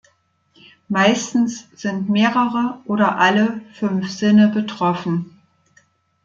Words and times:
Meistens 0.89 1.67
sind 1.75 2.09
mehrere 2.09 2.79
oder 2.85 3.19
alle 3.19 3.61
fünf 3.73 4.09
Sinne 4.09 4.47
betroffen. 4.47 5.39